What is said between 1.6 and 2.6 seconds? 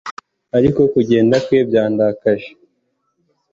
byarakaje